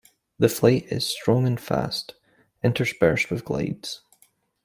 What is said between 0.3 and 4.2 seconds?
The flight is strong and fast, interspersed with glides.